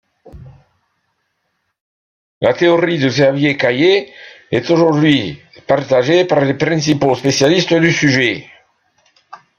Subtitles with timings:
[2.45, 4.11] La théorie de Xavier Caillet
[4.49, 8.49] est aujourd’hui partagée par les principaux spécialistes du sujet.